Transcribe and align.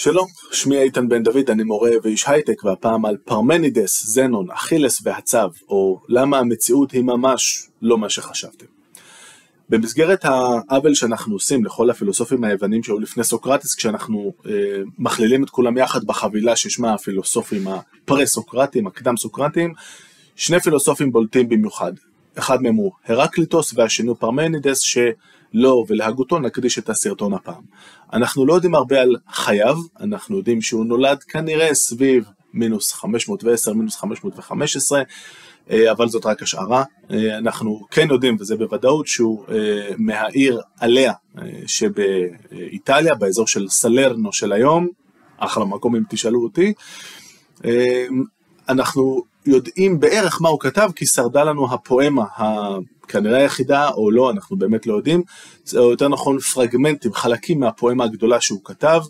שלום, 0.00 0.26
שמי 0.52 0.78
איתן 0.78 1.08
בן 1.08 1.22
דוד, 1.22 1.50
אני 1.50 1.62
מורה 1.62 1.90
ואיש 2.02 2.28
הייטק, 2.28 2.64
והפעם 2.64 3.04
על 3.04 3.16
פרמנידס, 3.16 4.06
זנון, 4.06 4.50
אכילס 4.50 5.00
והצב, 5.02 5.48
או 5.68 6.00
למה 6.08 6.38
המציאות 6.38 6.90
היא 6.92 7.02
ממש 7.02 7.68
לא 7.82 7.98
מה 7.98 8.10
שחשבתם. 8.10 8.66
במסגרת 9.68 10.24
העוול 10.24 10.94
שאנחנו 10.94 11.34
עושים 11.34 11.64
לכל 11.64 11.90
הפילוסופים 11.90 12.44
היוונים 12.44 12.82
שהיו 12.82 12.98
לפני 12.98 13.24
סוקרטס, 13.24 13.74
כשאנחנו 13.74 14.32
אה, 14.46 14.52
מכלילים 14.98 15.44
את 15.44 15.50
כולם 15.50 15.76
יחד 15.76 16.04
בחבילה 16.04 16.56
ששמה 16.56 16.94
הפילוסופים 16.94 17.68
הפרה-סוקרטים, 17.68 18.86
הקדם-סוקרטים, 18.86 19.72
שני 20.36 20.60
פילוסופים 20.60 21.12
בולטים 21.12 21.48
במיוחד. 21.48 21.92
אחד 22.38 22.62
מהם 22.62 22.74
הוא 22.74 22.92
הרקליטוס 23.06 23.72
והשני 23.76 24.08
הוא 24.08 24.16
פרמנידס, 24.16 24.80
ש... 24.80 24.98
לו 25.54 25.84
ולהגותו 25.88 26.38
נקדיש 26.38 26.78
את 26.78 26.88
הסרטון 26.88 27.34
הפעם. 27.34 27.62
אנחנו 28.12 28.46
לא 28.46 28.54
יודעים 28.54 28.74
הרבה 28.74 29.00
על 29.00 29.16
חייו, 29.30 29.76
אנחנו 30.00 30.36
יודעים 30.36 30.62
שהוא 30.62 30.84
נולד 30.84 31.22
כנראה 31.22 31.74
סביב 31.74 32.24
מינוס 32.54 32.92
510, 32.92 33.72
מינוס 33.72 33.96
515, 33.96 35.02
אה, 35.70 35.90
אבל 35.90 36.08
זאת 36.08 36.26
רק 36.26 36.42
השערה. 36.42 36.84
אה, 37.10 37.38
אנחנו 37.38 37.80
כן 37.90 38.08
יודעים, 38.10 38.36
וזה 38.40 38.56
בוודאות, 38.56 39.06
שהוא 39.06 39.44
אה, 39.48 39.88
מהעיר 39.98 40.60
עליה 40.80 41.12
שבאיטליה, 41.66 43.14
באזור 43.14 43.46
של 43.46 43.68
סלרנו 43.68 44.32
של 44.32 44.52
היום, 44.52 44.88
אחלה 45.38 45.64
מקום 45.64 45.96
אם 45.96 46.02
תשאלו 46.08 46.42
אותי. 46.42 46.72
אנחנו 48.68 49.22
יודעים 49.48 50.00
בערך 50.00 50.42
מה 50.42 50.48
הוא 50.48 50.60
כתב, 50.60 50.90
כי 50.96 51.06
שרדה 51.06 51.44
לנו 51.44 51.74
הפואמה 51.74 52.24
כנראה 53.08 53.38
היחידה 53.38 53.88
או 53.88 54.10
לא, 54.10 54.30
אנחנו 54.30 54.56
באמת 54.56 54.86
לא 54.86 54.94
יודעים, 54.94 55.22
או 55.76 55.90
יותר 55.90 56.08
נכון 56.08 56.38
פרגמנטים, 56.38 57.12
חלקים 57.12 57.60
מהפואמה 57.60 58.04
הגדולה 58.04 58.40
שהוא 58.40 58.60
כתב, 58.64 59.00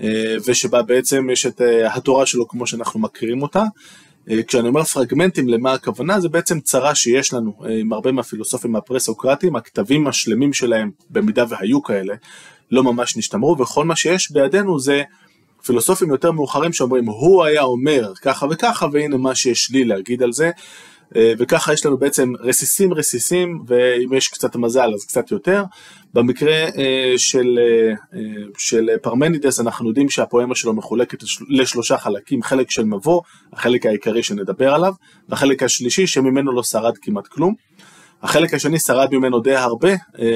אה, 0.00 0.36
ושבה 0.46 0.82
בעצם 0.82 1.30
יש 1.32 1.46
את 1.46 1.60
אה, 1.60 1.94
התורה 1.94 2.26
שלו 2.26 2.48
כמו 2.48 2.66
שאנחנו 2.66 3.00
מכירים 3.00 3.42
אותה. 3.42 3.62
אה, 4.30 4.42
כשאני 4.42 4.68
אומר 4.68 4.84
פרגמנטים, 4.84 5.48
למה 5.48 5.72
הכוונה? 5.72 6.20
זה 6.20 6.28
בעצם 6.28 6.60
צרה 6.60 6.94
שיש 6.94 7.32
לנו 7.32 7.52
עם 7.80 7.92
הרבה 7.92 8.12
מהפילוסופים 8.12 8.76
הפרה-סוקרטיים, 8.76 9.56
הכתבים 9.56 10.06
השלמים 10.06 10.52
שלהם, 10.52 10.90
במידה 11.10 11.44
והיו 11.48 11.82
כאלה, 11.82 12.14
לא 12.70 12.82
ממש 12.82 13.16
נשתמרו, 13.16 13.58
וכל 13.58 13.84
מה 13.84 13.96
שיש 13.96 14.30
בידינו 14.30 14.78
זה 14.78 15.02
פילוסופים 15.66 16.10
יותר 16.10 16.32
מאוחרים 16.32 16.72
שאומרים, 16.72 17.04
הוא 17.04 17.44
היה 17.44 17.62
אומר 17.62 18.12
ככה 18.22 18.46
וככה, 18.50 18.86
והנה 18.92 19.16
מה 19.16 19.34
שיש 19.34 19.70
לי 19.70 19.84
להגיד 19.84 20.22
על 20.22 20.32
זה. 20.32 20.50
אה, 21.16 21.32
וככה 21.38 21.72
יש 21.72 21.86
לנו 21.86 21.98
בעצם 21.98 22.32
רסיסים 22.40 22.94
רסיסים, 22.94 23.62
ואם 23.66 24.12
יש 24.12 24.28
קצת 24.28 24.56
מזל 24.56 24.90
אז 24.94 25.04
קצת 25.04 25.30
יותר. 25.30 25.64
במקרה 26.14 26.54
אה, 26.54 27.14
של, 27.16 27.58
אה, 27.58 28.20
של 28.58 28.88
פרמנידס 29.02 29.60
אנחנו 29.60 29.88
יודעים 29.88 30.08
שהפואמה 30.10 30.54
שלו 30.54 30.72
מחולקת 30.72 31.18
לשלושה 31.48 31.98
חלקים, 31.98 32.42
חלק 32.42 32.70
של 32.70 32.84
מבוא, 32.84 33.20
החלק 33.52 33.86
העיקרי 33.86 34.22
שנדבר 34.22 34.74
עליו, 34.74 34.94
והחלק 35.28 35.62
השלישי 35.62 36.06
שממנו 36.06 36.52
לא 36.52 36.62
שרד 36.62 36.98
כמעט 36.98 37.26
כלום. 37.26 37.54
החלק 38.22 38.54
השני 38.54 38.78
שרד 38.78 39.14
ממנו 39.14 39.40
די 39.40 39.54
הרבה, 39.54 39.92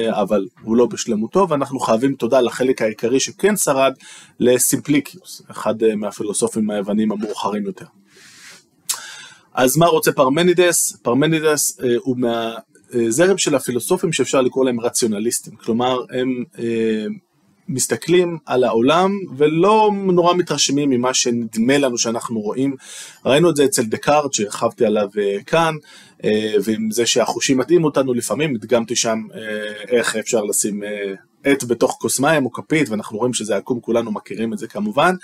אבל 0.09 0.45
הוא 0.61 0.77
לא 0.77 0.85
בשלמותו, 0.85 1.47
ואנחנו 1.49 1.79
חייבים 1.79 2.13
תודה 2.13 2.41
לחלק 2.41 2.81
העיקרי 2.81 3.19
שכן 3.19 3.55
שרד, 3.55 3.93
לסימפליקיוס, 4.39 5.41
אחד 5.51 5.75
מהפילוסופים 5.95 6.69
היוונים 6.69 7.11
המאוחרים 7.11 7.65
יותר. 7.65 7.85
אז 9.57 9.77
מה 9.77 9.85
רוצה 9.85 10.11
פרמנידס? 10.11 10.97
פרמנידס 11.01 11.79
אה, 11.79 11.95
הוא 11.99 12.17
מהזרם 12.17 13.37
של 13.37 13.55
הפילוסופים 13.55 14.13
שאפשר 14.13 14.41
לקרוא 14.41 14.65
להם 14.65 14.79
רציונליסטים, 14.79 15.55
כלומר 15.55 15.99
הם 16.09 16.43
אה, 16.59 17.05
מסתכלים 17.67 18.37
על 18.45 18.63
העולם 18.63 19.11
ולא 19.37 19.91
נורא 19.93 20.33
מתרשמים 20.33 20.89
ממה 20.89 21.13
שנדמה 21.13 21.77
לנו 21.77 21.97
שאנחנו 21.97 22.39
רואים. 22.39 22.75
ראינו 23.25 23.49
את 23.49 23.55
זה 23.55 23.65
אצל 23.65 23.83
דקארט 23.83 24.33
שהרחבתי 24.33 24.85
עליו 24.85 25.09
אה, 25.17 25.37
כאן, 25.45 25.75
אה, 26.23 26.53
ועם 26.63 26.91
זה 26.91 27.05
שהחושים 27.05 27.57
מטעים 27.57 27.83
אותנו 27.83 28.13
לפעמים, 28.13 28.55
הדגמתי 28.55 28.95
שם 28.95 29.19
אה, 29.35 29.39
איך 29.87 30.15
אפשר 30.15 30.43
לשים 30.43 30.83
עט 31.43 31.63
בתוך 31.63 31.97
כוס 32.01 32.19
מים 32.19 32.45
או 32.45 32.51
כפית, 32.51 32.89
ואנחנו 32.89 33.17
רואים 33.17 33.33
שזה 33.33 33.57
עקום, 33.57 33.79
כולנו 33.79 34.11
מכירים 34.11 34.53
את 34.53 34.57
זה 34.57 34.67
כמובן, 34.67 35.15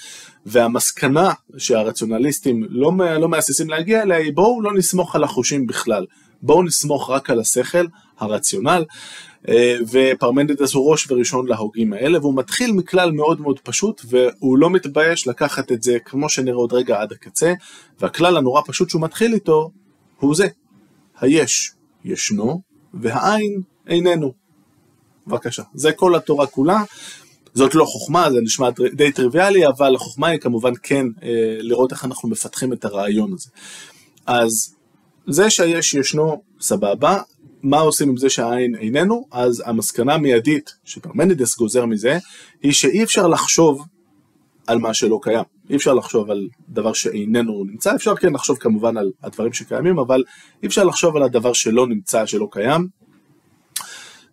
והמסקנה 0.46 1.32
שהרציונליסטים 1.58 2.64
לא, 2.70 2.92
לא 3.20 3.30
מהססים 3.30 3.70
להגיע 3.70 4.02
אליה 4.02 4.18
היא 4.18 4.34
בואו 4.34 4.62
לא 4.62 4.74
נסמוך 4.74 5.16
על 5.16 5.24
החושים 5.24 5.68
בכלל, 5.68 6.06
בואו 6.42 6.64
נסמוך 6.64 7.10
רק 7.10 7.30
על 7.30 7.40
השכל, 7.40 7.86
הרציונל, 8.20 8.84
ופרמנדס 9.92 10.74
הוא 10.74 10.92
ראש 10.92 11.12
וראשון 11.12 11.48
להוגים 11.48 11.94
האלה, 11.94 12.20
והוא 12.20 12.36
מתחיל 12.36 12.72
מכלל 12.72 13.12
מאוד 13.12 13.42
מאוד 13.42 13.60
פשוט, 13.60 14.02
והוא 14.10 14.58
לא 14.58 14.70
מתבייש 14.70 15.28
לקחת 15.28 15.72
את 15.72 15.84
זה, 15.84 15.98
כמו 16.06 16.30
שנראה 16.30 16.58
עוד 16.58 16.74
רגע, 16.74 17.02
עד 17.02 17.12
הקצה, 17.12 17.54
והכלל 18.00 18.38
הנורא 18.38 18.62
פשוט 18.66 18.90
שהוא 18.90 19.02
מתחיל 19.02 19.34
איתו, 19.34 19.72
הוא 20.20 20.36
זה, 20.36 20.48
היש 21.20 21.72
ישנו, 22.06 22.62
והעין 22.94 23.62
איננו. 23.88 24.34
בבקשה. 25.28 25.64
זה 25.74 25.92
כל 25.92 26.16
התורה 26.16 26.48
כולה. 26.48 26.84
זאת 27.54 27.76
לא 27.76 27.86
חוכמה, 27.86 28.32
זה 28.32 28.42
נשמע 28.42 28.70
די 28.94 29.12
טריוויאלי, 29.12 29.68
אבל 29.68 29.96
החוכמה 29.96 30.28
היא 30.28 30.40
כמובן 30.40 30.72
כן 30.84 31.06
אה, 31.24 31.30
לראות 31.60 31.92
איך 31.92 32.06
אנחנו 32.06 32.30
מפתחים 32.30 32.74
את 32.74 32.86
הרעיון 32.86 33.34
הזה. 33.34 33.50
אז 34.26 34.76
זה 35.28 35.50
שהיש 35.50 35.94
ישנו, 35.94 36.42
סבבה, 36.62 37.22
מה 37.64 37.80
עושים 37.80 38.10
עם 38.10 38.18
זה 38.18 38.30
שהעין 38.30 38.76
איננו? 38.76 39.28
אז 39.32 39.64
המסקנה 39.66 40.14
המיידית 40.14 40.74
שפרמנידס 40.84 41.58
גוזר 41.58 41.86
מזה, 41.86 42.18
היא 42.64 42.72
שאי 42.72 43.04
אפשר 43.04 43.28
לחשוב 43.28 43.86
על 44.68 44.78
מה 44.78 44.94
שלא 44.94 45.20
קיים. 45.22 45.44
אי 45.70 45.76
אפשר 45.76 45.94
לחשוב 45.94 46.32
על 46.32 46.48
דבר 46.70 46.94
שאיננו 46.94 47.64
נמצא, 47.64 47.96
אפשר 47.96 48.16
כן 48.16 48.34
לחשוב 48.34 48.58
כמובן 48.58 48.98
על 48.98 49.12
הדברים 49.24 49.54
שקיימים, 49.54 50.00
אבל 50.00 50.24
אי 50.64 50.68
אפשר 50.68 50.84
לחשוב 50.84 51.16
על 51.16 51.24
הדבר 51.24 51.54
שלא 51.54 51.88
נמצא, 51.88 52.26
שלא 52.26 52.48
קיים, 52.52 52.88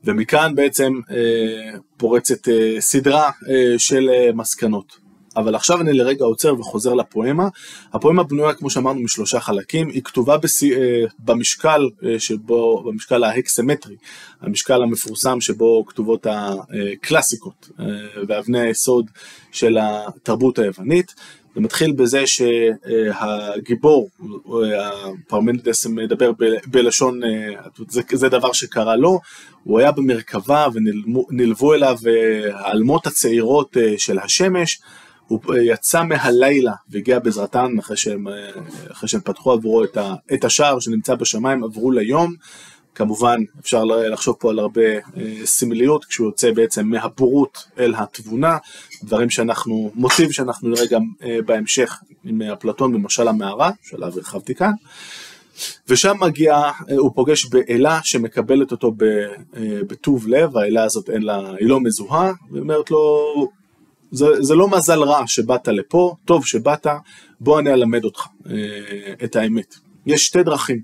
ומכאן 0.05 0.55
בעצם 0.55 0.93
אה, 1.11 1.79
פורצת 1.97 2.49
אה, 2.49 2.77
סדרה 2.81 3.31
אה, 3.49 3.79
של 3.79 4.11
אה, 4.13 4.31
מסקנות. 4.35 5.00
אבל 5.37 5.55
עכשיו 5.55 5.81
אני 5.81 5.93
לרגע 5.93 6.25
עוצר 6.25 6.55
וחוזר 6.61 6.95
לפואמה. 6.95 7.49
הפואמה 7.93 8.23
בנויה, 8.23 8.55
כמו 8.55 8.71
שאמרנו, 8.71 9.01
משלושה 9.01 9.41
חלקים. 9.41 9.89
היא 9.89 10.03
כתובה 10.03 10.37
בס... 10.37 10.63
אה, 10.63 11.05
במשקל 11.19 11.89
אה, 12.05 12.19
שבו, 12.19 12.83
במשקל 12.87 13.25
ההקסמטרי, 13.25 13.97
המשקל 14.41 14.83
המפורסם 14.83 15.41
שבו 15.41 15.85
כתובות 15.87 16.27
הקלאסיקות 16.31 17.71
אה, 17.81 17.85
ואבני 18.29 18.61
היסוד 18.61 19.11
של 19.53 19.79
התרבות 19.81 20.59
היוונית. 20.59 21.15
זה 21.55 21.61
מתחיל 21.61 21.93
בזה 21.93 22.23
שהגיבור, 22.27 24.09
פרמנדס 25.29 25.87
מדבר 25.87 26.33
בלשון, 26.67 27.21
זה, 27.89 28.03
זה 28.13 28.29
דבר 28.29 28.53
שקרה 28.53 28.97
לו, 28.97 29.21
הוא 29.65 29.79
היה 29.79 29.93
במרכבה 29.93 30.67
ונלוו 30.75 31.75
אליו 31.75 31.97
העלמות 32.53 33.07
הצעירות 33.07 33.77
של 33.97 34.19
השמש, 34.19 34.81
הוא 35.31 35.55
יצא 35.55 36.03
מהלילה 36.03 36.73
והגיע 36.89 37.19
בעזרתן 37.19 37.79
אחרי 37.79 37.97
שהם, 37.97 38.27
אחרי 38.93 39.09
שהם 39.09 39.21
פתחו 39.21 39.53
עבורו 39.53 39.85
את, 39.85 39.97
ה, 39.97 40.15
את 40.35 40.45
השער 40.45 40.81
שנמצא 40.81 41.15
בשמיים, 41.15 41.65
עברו 41.65 41.91
ליום. 41.91 42.35
כמובן 42.95 43.41
אפשר 43.61 43.85
לחשוב 43.85 44.37
פה 44.39 44.51
על 44.51 44.59
הרבה 44.59 44.83
אה, 44.83 45.01
סמליות 45.45 46.05
כשהוא 46.05 46.27
יוצא 46.27 46.53
בעצם 46.53 46.87
מהבורות 46.87 47.65
אל 47.79 47.95
התבונה, 47.97 48.59
דברים 49.05 49.31
שאנחנו, 49.31 49.91
מוטיב 49.95 50.31
שאנחנו 50.31 50.69
נראה 50.69 50.87
גם 50.87 51.03
אה, 51.23 51.39
בהמשך 51.47 51.99
עם 52.25 52.43
אפלטון 52.43 52.93
במשל 52.93 53.29
המערה, 53.29 53.71
שעליו 53.83 54.13
הרחבתי 54.17 54.55
כאן. 54.55 54.73
ושם 55.89 56.17
מגיע, 56.21 56.55
אה, 56.57 56.97
הוא 56.97 57.11
פוגש 57.15 57.47
באלה 57.47 58.01
שמקבלת 58.03 58.73
אותו 58.73 58.93
בטוב 59.87 60.29
לב, 60.29 60.57
האלה 60.57 60.85
הזאת 60.85 61.11
אין 61.11 61.23
לה, 61.23 61.51
היא 61.59 61.69
לא 61.69 61.81
מזוהה, 61.81 62.33
ואומרת 62.51 62.91
לו, 62.91 63.25
זה, 64.11 64.27
זה 64.41 64.55
לא 64.55 64.69
מזל 64.69 65.03
רע 65.03 65.27
שבאת 65.27 65.69
לפה, 65.69 66.15
טוב 66.25 66.47
שבאת, 66.47 66.87
בוא 67.41 67.61
אני 67.61 67.73
אלמד 67.73 68.05
אותך 68.05 68.27
את 69.25 69.37
האמת. 69.37 69.75
יש 70.07 70.27
שתי 70.27 70.43
דרכים. 70.43 70.81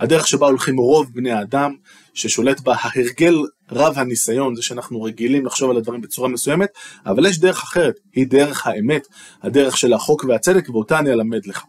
הדרך 0.00 0.28
שבה 0.28 0.46
הולכים 0.46 0.76
רוב 0.76 1.06
בני 1.14 1.30
האדם, 1.30 1.74
ששולט 2.14 2.60
בה 2.60 2.74
ההרגל 2.80 3.34
רב 3.72 3.98
הניסיון, 3.98 4.54
זה 4.54 4.62
שאנחנו 4.62 5.02
רגילים 5.02 5.46
לחשוב 5.46 5.70
על 5.70 5.76
הדברים 5.76 6.00
בצורה 6.00 6.28
מסוימת, 6.28 6.68
אבל 7.06 7.26
יש 7.26 7.38
דרך 7.38 7.62
אחרת, 7.62 7.94
היא 8.14 8.26
דרך 8.26 8.66
האמת, 8.66 9.06
הדרך 9.42 9.76
של 9.76 9.92
החוק 9.92 10.24
והצדק, 10.28 10.68
ואותה 10.68 10.98
אני 10.98 11.12
אלמד 11.12 11.46
לך. 11.46 11.62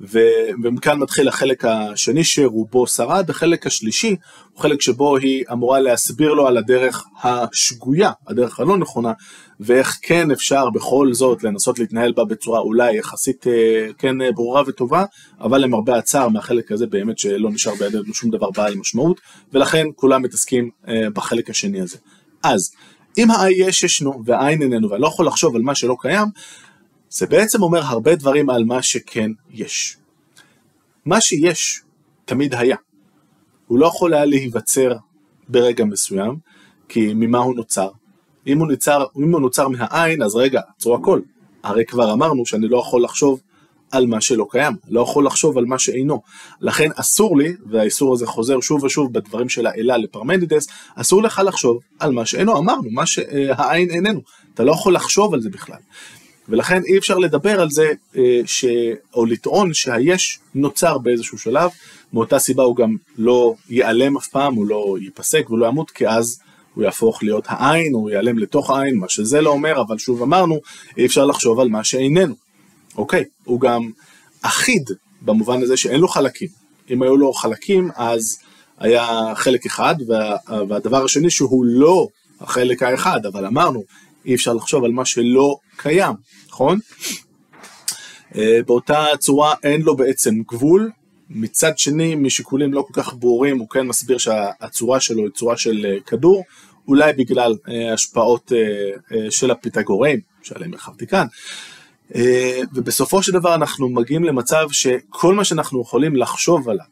ו- 0.00 0.48
ומכאן 0.62 0.98
מתחיל 0.98 1.28
החלק 1.28 1.64
השני 1.64 2.24
שרובו 2.24 2.86
שרד, 2.86 3.30
החלק 3.30 3.66
השלישי 3.66 4.16
הוא 4.52 4.62
חלק 4.62 4.80
שבו 4.80 5.16
היא 5.16 5.44
אמורה 5.52 5.80
להסביר 5.80 6.34
לו 6.34 6.46
על 6.46 6.56
הדרך 6.56 7.04
השגויה, 7.22 8.10
הדרך 8.28 8.60
הלא 8.60 8.78
נכונה, 8.78 9.12
ואיך 9.60 9.98
כן 10.02 10.30
אפשר 10.30 10.70
בכל 10.70 11.12
זאת 11.12 11.44
לנסות 11.44 11.78
להתנהל 11.78 12.12
בה 12.12 12.24
בצורה 12.24 12.60
אולי 12.60 12.96
יחסית 12.96 13.46
אה, 13.46 13.88
כן 13.98 14.20
אה, 14.20 14.32
ברורה 14.32 14.62
וטובה, 14.66 15.04
אבל 15.40 15.60
למרבה 15.60 15.98
הצער 15.98 16.28
מהחלק 16.28 16.72
הזה 16.72 16.86
באמת 16.86 17.18
שלא 17.18 17.50
נשאר 17.50 17.74
בידינו 17.74 18.14
שום 18.14 18.30
דבר 18.30 18.50
בעל 18.50 18.74
משמעות, 18.74 19.20
ולכן 19.52 19.86
כולם 19.94 20.22
מתעסקים 20.22 20.70
אה, 20.88 21.10
בחלק 21.14 21.50
השני 21.50 21.80
הזה. 21.80 21.96
אז 22.42 22.70
אם 23.18 23.28
היש 23.30 23.82
ישנו 23.82 24.22
והעין 24.24 24.62
איננו 24.62 24.90
ואני 24.90 25.02
לא 25.02 25.06
יכול 25.06 25.26
לחשוב 25.26 25.56
על 25.56 25.62
מה 25.62 25.74
שלא 25.74 25.96
קיים, 26.00 26.28
זה 27.10 27.26
בעצם 27.26 27.62
אומר 27.62 27.82
הרבה 27.82 28.14
דברים 28.14 28.50
על 28.50 28.64
מה 28.64 28.82
שכן 28.82 29.30
יש. 29.50 29.96
מה 31.04 31.20
שיש 31.20 31.82
תמיד 32.24 32.54
היה. 32.54 32.76
הוא 33.66 33.78
לא 33.78 33.86
יכול 33.86 34.14
היה 34.14 34.24
להיווצר 34.24 34.92
ברגע 35.48 35.84
מסוים, 35.84 36.36
כי 36.88 37.14
ממה 37.14 37.38
הוא 37.38 37.54
נוצר? 37.54 37.88
אם 38.46 38.58
הוא 38.58 38.68
נוצר, 38.68 39.04
אם 39.16 39.32
הוא 39.32 39.40
נוצר 39.40 39.68
מהעין, 39.68 40.22
אז 40.22 40.36
רגע, 40.36 40.60
עצרו 40.76 40.94
הכל. 40.94 41.20
הרי 41.62 41.84
כבר 41.84 42.12
אמרנו 42.12 42.46
שאני 42.46 42.68
לא 42.68 42.78
יכול 42.78 43.04
לחשוב 43.04 43.40
על 43.90 44.06
מה 44.06 44.20
שלא 44.20 44.46
קיים, 44.50 44.76
לא 44.88 45.00
יכול 45.00 45.26
לחשוב 45.26 45.58
על 45.58 45.64
מה 45.64 45.78
שאינו. 45.78 46.22
לכן 46.60 46.88
אסור 46.94 47.38
לי, 47.38 47.54
והאיסור 47.66 48.12
הזה 48.14 48.26
חוזר 48.26 48.60
שוב 48.60 48.84
ושוב 48.84 49.12
בדברים 49.12 49.48
של 49.48 49.66
האלה 49.66 49.96
לפרמדידס, 49.96 50.68
אסור 50.94 51.22
לך 51.22 51.42
לחשוב 51.46 51.78
על 51.98 52.12
מה 52.12 52.26
שאינו, 52.26 52.58
אמרנו, 52.58 52.90
מה 52.90 53.06
שהעין 53.06 53.90
איננו, 53.90 54.20
אתה 54.54 54.64
לא 54.64 54.72
יכול 54.72 54.94
לחשוב 54.94 55.34
על 55.34 55.40
זה 55.40 55.50
בכלל. 55.50 55.78
ולכן 56.48 56.82
אי 56.84 56.98
אפשר 56.98 57.18
לדבר 57.18 57.60
על 57.60 57.70
זה, 57.70 57.92
אה, 58.16 58.40
ש... 58.46 58.64
או 59.14 59.26
לטעון 59.26 59.74
שהיש 59.74 60.38
נוצר 60.54 60.98
באיזשהו 60.98 61.38
שלב, 61.38 61.70
מאותה 62.12 62.38
סיבה 62.38 62.62
הוא 62.62 62.76
גם 62.76 62.96
לא 63.18 63.54
ייעלם 63.70 64.16
אף 64.16 64.28
פעם, 64.28 64.54
הוא 64.54 64.66
לא 64.66 64.96
ייפסק 65.00 65.50
ולא 65.50 65.66
ימות, 65.66 65.90
כי 65.90 66.08
אז 66.08 66.40
הוא 66.74 66.84
יהפוך 66.84 67.22
להיות 67.22 67.44
העין, 67.48 67.94
הוא 67.94 68.10
ייעלם 68.10 68.38
לתוך 68.38 68.70
העין, 68.70 68.96
מה 68.96 69.08
שזה 69.08 69.40
לא 69.40 69.50
אומר, 69.50 69.80
אבל 69.80 69.98
שוב 69.98 70.22
אמרנו, 70.22 70.60
אי 70.96 71.06
אפשר 71.06 71.26
לחשוב 71.26 71.60
על 71.60 71.68
מה 71.68 71.84
שאיננו. 71.84 72.34
אוקיי, 72.96 73.24
הוא 73.44 73.60
גם 73.60 73.90
אחיד 74.42 74.90
במובן 75.22 75.62
הזה 75.62 75.76
שאין 75.76 76.00
לו 76.00 76.08
חלקים. 76.08 76.48
אם 76.90 77.02
היו 77.02 77.16
לו 77.16 77.32
חלקים, 77.32 77.90
אז 77.96 78.38
היה 78.78 79.32
חלק 79.34 79.66
אחד, 79.66 79.94
וה... 80.08 80.36
והדבר 80.68 81.04
השני 81.04 81.30
שהוא 81.30 81.64
לא 81.64 82.08
החלק 82.40 82.82
האחד, 82.82 83.26
אבל 83.26 83.46
אמרנו, 83.46 83.84
אי 84.26 84.34
אפשר 84.34 84.52
לחשוב 84.52 84.84
על 84.84 84.92
מה 84.92 85.04
שלא 85.04 85.56
קיים, 85.78 86.14
נכון? 86.48 86.78
אה, 88.36 88.60
באותה 88.66 89.06
צורה 89.18 89.54
אין 89.62 89.82
לו 89.82 89.96
בעצם 89.96 90.34
גבול, 90.48 90.90
מצד 91.30 91.78
שני 91.78 92.14
משיקולים 92.14 92.72
לא 92.72 92.82
כל 92.82 93.02
כך 93.02 93.14
ברורים 93.14 93.58
הוא 93.58 93.68
כן 93.68 93.86
מסביר 93.86 94.18
שהצורה 94.18 95.00
שלו 95.00 95.22
היא 95.22 95.30
צורה 95.34 95.56
של 95.56 95.86
אה, 95.88 96.00
כדור, 96.06 96.44
אולי 96.88 97.12
בגלל 97.12 97.54
אה, 97.68 97.92
השפעות 97.92 98.52
של 99.30 99.50
הפיתגוראים, 99.50 100.20
שעליהם 100.42 100.72
הרחבתי 100.72 101.06
כאן, 101.06 101.26
ובסופו 102.74 103.22
של 103.22 103.32
דבר 103.32 103.54
אנחנו 103.54 103.88
מגיעים 103.88 104.24
למצב 104.24 104.66
שכל 104.72 105.34
מה 105.34 105.44
שאנחנו 105.44 105.82
יכולים 105.82 106.16
לחשוב 106.16 106.68
עליו 106.68 106.84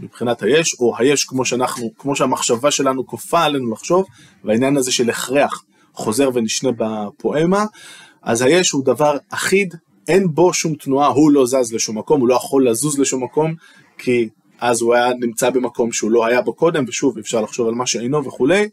מבחינת 0.00 0.42
היש, 0.42 0.76
או 0.80 0.94
היש 0.98 1.24
כמו 1.24 1.44
שאנחנו, 1.44 1.90
כמו 1.98 2.16
שהמחשבה 2.16 2.70
שלנו 2.70 3.06
כופה 3.06 3.44
עלינו 3.44 3.72
לחשוב, 3.72 4.06
והעניין 4.44 4.76
הזה 4.76 4.92
של 4.92 5.10
הכרח 5.10 5.64
חוזר 5.92 6.30
ונשנה 6.34 6.70
בפואמה, 6.76 7.64
אז 8.28 8.42
היש 8.42 8.70
הוא 8.70 8.84
דבר 8.84 9.16
אחיד, 9.30 9.74
אין 10.08 10.34
בו 10.34 10.52
שום 10.54 10.74
תנועה, 10.74 11.08
הוא 11.08 11.32
לא 11.32 11.46
זז 11.46 11.72
לשום 11.72 11.98
מקום, 11.98 12.20
הוא 12.20 12.28
לא 12.28 12.34
יכול 12.34 12.68
לזוז 12.68 12.98
לשום 12.98 13.24
מקום, 13.24 13.54
כי 13.98 14.28
אז 14.60 14.80
הוא 14.80 14.94
היה 14.94 15.10
נמצא 15.20 15.50
במקום 15.50 15.92
שהוא 15.92 16.10
לא 16.10 16.26
היה 16.26 16.42
בו 16.42 16.52
קודם, 16.52 16.84
ושוב 16.88 17.18
אפשר 17.18 17.40
לחשוב 17.40 17.68
על 17.68 17.74
מה 17.74 17.86
שאינו 17.86 18.24
וכולי, 18.24 18.68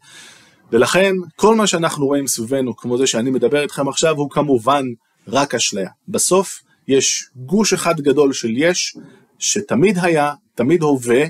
ולכן 0.72 1.14
כל 1.36 1.54
מה 1.54 1.66
שאנחנו 1.66 2.06
רואים 2.06 2.26
סביבנו, 2.26 2.76
כמו 2.76 2.98
זה 2.98 3.06
שאני 3.06 3.30
מדבר 3.30 3.62
איתכם 3.62 3.88
עכשיו, 3.88 4.16
הוא 4.16 4.30
כמובן 4.30 4.84
רק 5.28 5.54
אשליה. 5.54 5.90
בסוף 6.08 6.62
יש 6.88 7.30
גוש 7.36 7.72
אחד 7.72 8.00
גדול 8.00 8.32
של 8.32 8.50
יש, 8.56 8.96
שתמיד 9.38 9.98
היה, 10.02 10.32
תמיד 10.54 10.82
הווה, 10.82 11.24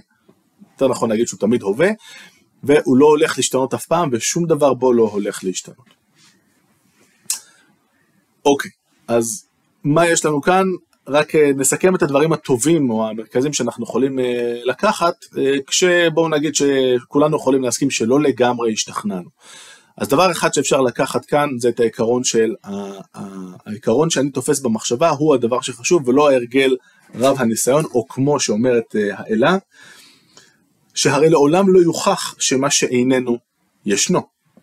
יותר 0.73 0.88
נכון 0.88 1.11
להגיד 1.11 1.26
שהוא 1.26 1.40
תמיד 1.40 1.62
הווה, 1.62 1.88
והוא 2.62 2.96
לא 2.96 3.06
הולך 3.06 3.37
להשתנות 3.37 3.75
אף 3.75 3.87
פעם, 3.87 4.08
ושום 4.12 4.46
דבר 4.46 4.75
בו 4.75 4.93
לא 4.93 5.02
הולך 5.02 5.44
להשתנות. 5.44 5.96
אוקיי, 8.47 8.71
אז 9.09 9.47
מה 9.85 10.09
יש 10.09 10.25
לנו 10.25 10.43
כאן? 10.43 10.67
רק 11.09 11.35
אה, 11.35 11.51
נסכם 11.57 11.95
את 11.95 12.03
הדברים 12.03 12.33
הטובים 12.33 12.91
או 12.91 13.09
המרכזיים 13.09 13.53
שאנחנו 13.53 13.85
יכולים 13.85 14.19
אה, 14.19 14.61
לקחת, 14.65 15.15
אה, 15.39 15.55
כשבואו 15.67 16.29
נגיד 16.29 16.55
שכולנו 16.55 17.37
יכולים 17.37 17.63
להסכים 17.63 17.91
שלא 17.91 18.21
לגמרי 18.21 18.73
השתכנענו. 18.73 19.29
אז 19.99 20.09
דבר 20.09 20.31
אחד 20.31 20.55
שאפשר 20.55 20.81
לקחת 20.81 21.25
כאן 21.25 21.49
זה 21.59 21.69
את 21.69 21.81
העיקרון 21.81 22.25
של, 22.25 22.55
העיקרון 23.67 24.11
שאני 24.11 24.31
תופס 24.31 24.61
במחשבה 24.61 25.11
הוא 25.11 25.35
הדבר 25.35 25.61
שחשוב 25.61 26.09
ולא 26.09 26.31
ההרגל 26.31 26.77
רב 27.15 27.37
הניסיון, 27.39 27.85
או 27.85 28.09
כמו 28.09 28.41
שאומרת 28.41 28.95
האלה, 29.13 29.57
שהרי 30.95 31.31
לעולם 31.31 31.75
לא 31.75 31.79
יוכח 31.79 32.35
שמה 32.39 32.71
שאיננו 32.71 33.39
ישנו. 33.87 34.21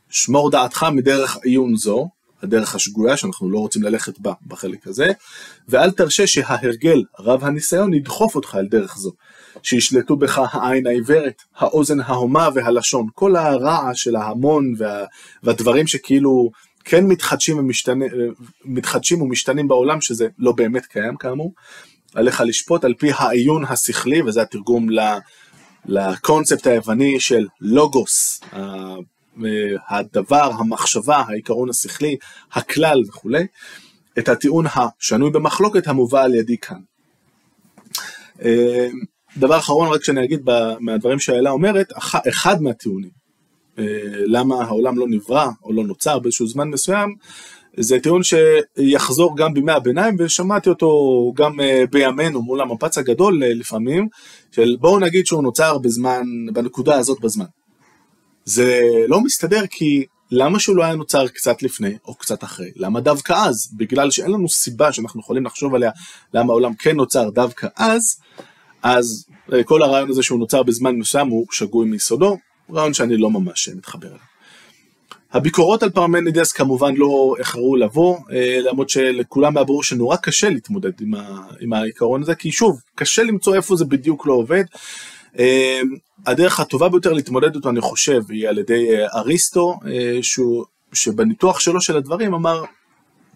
שמור 0.09 0.51
דעתך 0.51 0.85
מדרך 0.91 1.37
עיון 1.43 1.75
זו, 1.75 2.07
הדרך 2.43 2.75
השגויה 2.75 3.17
שאנחנו 3.17 3.49
לא 3.49 3.59
רוצים 3.59 3.83
ללכת 3.83 4.19
בה 4.19 4.33
בחלק 4.47 4.87
הזה, 4.87 5.11
ואל 5.69 5.91
תרשה 5.91 6.27
שההרגל 6.27 7.03
רב 7.19 7.43
הניסיון 7.43 7.93
ידחוף 7.93 8.35
אותך 8.35 8.55
אל 8.59 8.67
דרך 8.67 8.97
זו, 8.97 9.11
שישלטו 9.63 10.15
בך 10.15 10.41
העין 10.51 10.87
העיוורת, 10.87 11.41
האוזן 11.55 12.01
ההומה 12.01 12.49
והלשון, 12.55 13.07
כל 13.15 13.35
הרע 13.35 13.89
של 13.93 14.15
ההמון 14.15 14.73
וה, 14.77 15.05
והדברים 15.43 15.87
שכאילו 15.87 16.51
כן 16.83 17.05
מתחדשים, 17.05 17.59
ומשתנה, 17.59 18.05
מתחדשים 18.65 19.21
ומשתנים 19.21 19.67
בעולם, 19.67 20.01
שזה 20.01 20.27
לא 20.37 20.51
באמת 20.51 20.85
קיים 20.85 21.15
כאמור, 21.15 21.53
עליך 22.15 22.43
לשפוט 22.45 22.83
על 22.83 22.93
פי 22.93 23.11
העיון 23.17 23.65
השכלי, 23.65 24.21
וזה 24.21 24.41
התרגום 24.41 24.87
לקונספט 25.85 26.67
היווני 26.67 27.19
של 27.19 27.47
לוגוס, 27.61 28.41
הדבר, 29.89 30.51
המחשבה, 30.59 31.17
העיקרון 31.17 31.69
השכלי, 31.69 32.17
הכלל 32.51 33.01
וכולי, 33.07 33.45
את 34.19 34.29
הטיעון 34.29 34.65
השנוי 34.75 35.31
במחלוקת 35.31 35.87
המובא 35.87 36.23
על 36.23 36.35
ידי 36.35 36.57
כאן. 36.57 36.79
אה, 38.41 38.87
דבר 39.37 39.57
אחרון 39.57 39.93
רק 39.93 40.03
שאני 40.03 40.23
אגיד 40.23 40.41
מהדברים 40.79 41.19
שהאלה 41.19 41.49
אומרת, 41.49 41.87
אחד 42.29 42.61
מהטיעונים, 42.61 43.09
אה, 43.79 43.85
למה 44.25 44.63
העולם 44.63 44.97
לא 44.97 45.07
נברא 45.09 45.47
או 45.63 45.73
לא 45.73 45.83
נוצר 45.83 46.19
באיזשהו 46.19 46.47
זמן 46.47 46.69
מסוים, 46.69 47.15
זה 47.77 47.99
טיעון 47.99 48.21
שיחזור 48.23 49.37
גם 49.37 49.53
בימי 49.53 49.71
הביניים 49.71 50.15
ושמעתי 50.19 50.69
אותו 50.69 50.89
גם 51.35 51.59
אה, 51.59 51.83
בימינו 51.91 52.41
מול 52.41 52.61
המפץ 52.61 52.97
הגדול 52.97 53.43
לפעמים, 53.45 54.07
של 54.51 54.75
בואו 54.79 54.99
נגיד 54.99 55.25
שהוא 55.25 55.43
נוצר 55.43 55.77
בזמן, 55.77 56.23
בנקודה 56.53 56.95
הזאת 56.95 57.19
בזמן. 57.21 57.45
זה 58.45 58.81
לא 59.07 59.21
מסתדר 59.21 59.67
כי 59.69 60.05
למה 60.31 60.59
שהוא 60.59 60.75
לא 60.75 60.83
היה 60.83 60.95
נוצר 60.95 61.27
קצת 61.27 61.63
לפני 61.63 61.97
או 62.05 62.15
קצת 62.15 62.43
אחרי? 62.43 62.71
למה 62.75 62.99
דווקא 62.99 63.33
אז? 63.33 63.69
בגלל 63.77 64.11
שאין 64.11 64.31
לנו 64.31 64.49
סיבה 64.49 64.93
שאנחנו 64.93 65.19
יכולים 65.19 65.45
לחשוב 65.45 65.75
עליה 65.75 65.91
למה 66.33 66.53
העולם 66.53 66.73
כן 66.73 66.95
נוצר 66.95 67.29
דווקא 67.29 67.67
אז, 67.75 68.17
אז 68.83 69.25
אה, 69.53 69.63
כל 69.63 69.83
הרעיון 69.83 70.09
הזה 70.09 70.23
שהוא 70.23 70.39
נוצר 70.39 70.63
בזמן 70.63 70.95
מסוים 70.95 71.27
הוא 71.27 71.45
שגוי 71.51 71.85
מיסודו, 71.85 72.37
רעיון 72.71 72.93
שאני 72.93 73.17
לא 73.17 73.29
ממש 73.29 73.69
מתחבר 73.69 74.07
אליו. 74.07 74.33
הביקורות 75.33 75.83
על 75.83 75.89
פרמנידס 75.89 76.51
כמובן 76.51 76.95
לא 76.95 77.35
איחרו 77.39 77.75
לבוא, 77.75 78.17
אה, 78.31 78.59
למרות 78.61 78.89
שלכולם 78.89 79.57
היה 79.57 79.63
ברור 79.63 79.83
שנורא 79.83 80.15
קשה 80.15 80.49
להתמודד 80.49 81.01
עם, 81.01 81.13
ה, 81.13 81.41
עם 81.59 81.73
העיקרון 81.73 82.21
הזה, 82.21 82.35
כי 82.35 82.51
שוב, 82.51 82.81
קשה 82.95 83.23
למצוא 83.23 83.55
איפה 83.55 83.75
זה 83.75 83.85
בדיוק 83.85 84.27
לא 84.27 84.33
עובד. 84.33 84.63
אה, 85.39 85.81
הדרך 86.25 86.59
הטובה 86.59 86.89
ביותר 86.89 87.13
להתמודד 87.13 87.55
איתו 87.55 87.69
אני 87.69 87.81
חושב 87.81 88.21
היא 88.29 88.49
על 88.49 88.57
ידי 88.57 88.95
אה, 88.95 89.07
אריסטו 89.15 89.79
אה, 89.87 90.19
שהוא, 90.21 90.65
שבניתוח 90.93 91.59
שלו 91.59 91.81
של 91.81 91.97
הדברים 91.97 92.33
אמר 92.33 92.63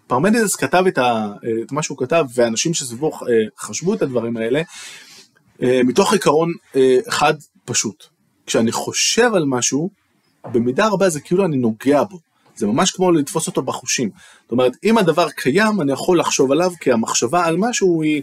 פרמדידס 0.06 0.56
כתב 0.56 0.84
את, 0.88 0.98
ה, 0.98 1.32
את 1.64 1.72
מה 1.72 1.82
שהוא 1.82 1.98
כתב 1.98 2.24
ואנשים 2.34 2.74
שסביבו 2.74 3.10
אה, 3.12 3.16
חשבו 3.58 3.94
את 3.94 4.02
הדברים 4.02 4.36
האלה 4.36 4.62
מתוך 5.60 6.12
עיקרון 6.12 6.52
אחד 7.08 7.34
פשוט. 7.64 8.04
כשאני 8.46 8.72
חושב 8.72 9.30
על 9.34 9.44
משהו 9.44 9.90
במידה 10.52 10.88
רבה 10.88 11.08
זה 11.08 11.20
כאילו 11.20 11.44
אני 11.44 11.56
נוגע 11.56 12.02
בו. 12.04 12.18
זה 12.56 12.66
ממש 12.66 12.90
כמו 12.90 13.10
לתפוס 13.12 13.46
אותו 13.46 13.62
בחושים. 13.62 14.10
זאת 14.42 14.52
אומרת 14.52 14.72
אם 14.84 14.98
הדבר 14.98 15.30
קיים 15.30 15.80
אני 15.80 15.92
יכול 15.92 16.20
לחשוב 16.20 16.52
עליו 16.52 16.70
כי 16.80 16.92
המחשבה 16.92 17.44
על 17.44 17.56
משהו 17.56 18.02
היא 18.02 18.22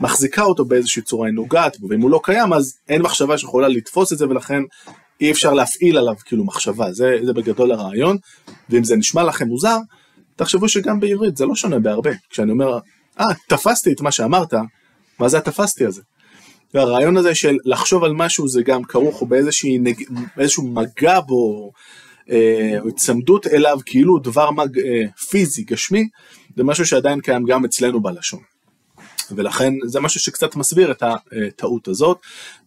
מחזיקה 0.00 0.42
אותו 0.42 0.64
באיזושהי 0.64 1.02
צורה, 1.02 1.26
היא 1.26 1.34
נוגעת 1.34 1.80
בו, 1.80 1.88
ואם 1.88 2.00
הוא 2.00 2.10
לא 2.10 2.20
קיים 2.24 2.52
אז 2.52 2.74
אין 2.88 3.02
מחשבה 3.02 3.38
שיכולה 3.38 3.68
לתפוס 3.68 4.12
את 4.12 4.18
זה 4.18 4.28
ולכן 4.28 4.62
אי 5.20 5.30
אפשר 5.30 5.52
להפעיל 5.52 5.98
עליו 5.98 6.14
כאילו 6.24 6.44
מחשבה, 6.44 6.92
זה, 6.92 7.16
זה 7.24 7.32
בגדול 7.32 7.72
הרעיון, 7.72 8.16
ואם 8.70 8.84
זה 8.84 8.96
נשמע 8.96 9.22
לכם 9.22 9.46
מוזר, 9.48 9.76
תחשבו 10.36 10.68
שגם 10.68 11.00
בעברית 11.00 11.36
זה 11.36 11.46
לא 11.46 11.54
שונה 11.54 11.78
בהרבה, 11.78 12.10
כשאני 12.30 12.52
אומר, 12.52 12.78
אה, 13.20 13.30
אה, 13.30 13.34
תפסתי 13.48 13.92
את 13.92 14.00
מה 14.00 14.12
שאמרת, 14.12 14.54
מה 15.18 15.28
זה 15.28 15.38
התפסתי 15.38 15.86
הזה? 15.86 16.02
והרעיון 16.74 17.16
הזה 17.16 17.34
של 17.34 17.56
לחשוב 17.64 18.04
על 18.04 18.12
משהו 18.12 18.48
זה 18.48 18.62
גם 18.62 18.84
כרוך 18.84 19.22
באיזשהו 20.36 20.62
מגע 20.62 21.20
בו, 21.20 21.72
אה, 22.30 22.76
או 22.80 22.88
היצמדות 22.88 23.46
אליו 23.46 23.78
כאילו 23.86 24.18
דבר 24.18 24.50
מג, 24.50 24.78
אה, 24.78 25.02
פיזי, 25.30 25.62
גשמי, 25.62 26.08
זה 26.56 26.64
משהו 26.64 26.86
שעדיין 26.86 27.20
קיים 27.20 27.44
גם 27.44 27.64
אצלנו 27.64 28.00
בלשון. 28.00 28.49
ולכן 29.36 29.74
זה 29.86 30.00
משהו 30.00 30.20
שקצת 30.20 30.56
מסביר 30.56 30.90
את 30.90 31.02
הטעות 31.02 31.88
הזאת. 31.88 32.18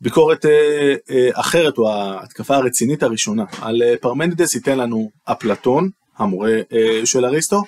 ביקורת 0.01 0.46
אה, 0.46 0.96
אה, 1.10 1.29
אחרת, 1.34 1.77
או 1.77 1.89
ההתקפה 1.89 2.55
הרצינית 2.55 3.03
הראשונה 3.03 3.43
על 3.62 3.82
אה, 3.82 3.96
פרמנידס 4.01 4.55
ייתן 4.55 4.77
לנו 4.77 5.10
אפלטון, 5.24 5.89
המורה 6.17 6.60
של 7.05 7.25
אריסטו, 7.25 7.62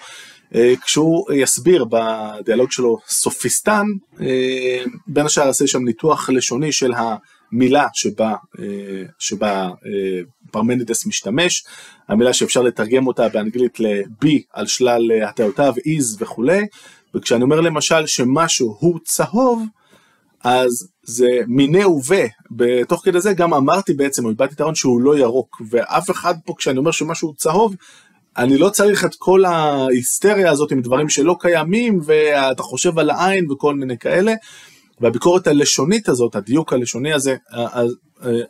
כשהוא 0.85 1.33
יסביר 1.33 1.85
בדיאלוג 1.85 2.71
שלו 2.71 2.97
סופיסטן, 3.07 3.85
בין 5.07 5.25
השאר 5.25 5.45
יעשה 5.45 5.67
שם 5.67 5.83
ניתוח 5.83 6.29
לשוני 6.29 6.71
של 6.71 6.93
המילה 6.93 7.87
שבה, 7.93 8.33
שבה 9.19 9.69
פרמנידס 10.51 11.05
משתמש, 11.05 11.65
המילה 12.07 12.33
שאפשר 12.33 12.61
לתרגם 12.61 13.07
אותה 13.07 13.29
באנגלית 13.29 13.79
ל-B 13.79 14.27
על 14.53 14.67
שלל 14.67 15.11
הטעותיו, 15.27 15.73
is 15.77 16.15
וכולי, 16.19 16.65
וכשאני 17.15 17.43
אומר 17.43 17.61
למשל 17.61 18.05
שמשהו 18.05 18.77
הוא 18.79 18.99
צהוב, 19.03 19.63
אז 20.43 20.87
זה 21.03 21.27
מיני 21.47 21.85
ובה, 21.85 22.23
בתוך 22.51 23.05
כדי 23.05 23.21
זה 23.21 23.33
גם 23.33 23.53
אמרתי 23.53 23.93
בעצם, 23.93 24.25
או 24.25 24.29
איבדתי 24.29 24.53
את 24.53 24.59
הרעיון 24.59 24.75
שהוא 24.75 25.01
לא 25.01 25.17
ירוק, 25.17 25.61
ואף 25.69 26.11
אחד 26.11 26.33
פה 26.45 26.53
כשאני 26.57 26.77
אומר 26.77 26.91
שמשהו 26.91 27.33
צהוב, 27.33 27.75
אני 28.37 28.57
לא 28.57 28.69
צריך 28.69 29.05
את 29.05 29.15
כל 29.17 29.45
ההיסטריה 29.45 30.51
הזאת 30.51 30.71
עם 30.71 30.81
דברים 30.81 31.09
שלא 31.09 31.35
קיימים, 31.39 31.99
ואתה 32.05 32.63
חושב 32.63 32.99
על 32.99 33.09
העין 33.09 33.51
וכל 33.51 33.75
מיני 33.75 33.97
כאלה, 33.97 34.33
והביקורת 35.01 35.47
הלשונית 35.47 36.09
הזאת, 36.09 36.35
הדיוק 36.35 36.73
הלשוני 36.73 37.13
הזה, 37.13 37.35
אז, 37.49 37.95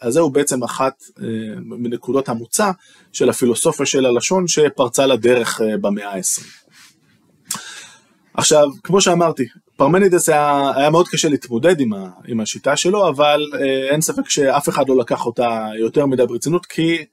אז 0.02 0.14
זהו 0.14 0.30
בעצם 0.30 0.64
אחת 0.64 1.04
אה, 1.22 1.26
מנקודות 1.58 2.30
המוצא 2.30 2.72
של 3.14 3.30
הפילוסופיה 3.30 3.86
של 3.86 4.06
הלשון 4.06 4.48
שפרצה 4.48 5.06
לדרך 5.06 5.62
אה, 5.62 5.78
במאה 5.78 6.10
ה-20. 6.10 6.65
עכשיו, 8.38 8.68
כמו 8.84 9.02
שאמרתי, 9.02 9.46
פרמנידס 9.78 10.30
היה, 10.30 10.72
היה 10.76 10.90
מאוד 10.90 11.08
קשה 11.08 11.30
להתמודד 11.30 11.80
עם, 11.80 11.94
ה, 11.94 12.10
עם 12.28 12.40
השיטה 12.40 12.76
שלו, 12.76 13.10
אבל 13.10 13.42
אה, 13.54 13.90
אין 13.90 14.02
ספק 14.02 14.30
שאף 14.30 14.70
אחד 14.70 14.90
לא 14.90 14.98
לקח 14.98 15.26
אותה 15.26 15.68
יותר 15.80 16.06
מדי 16.06 16.26
ברצינות, 16.28 16.66
כי 16.66 17.06